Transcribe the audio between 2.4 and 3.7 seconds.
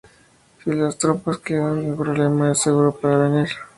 es seguro para venir.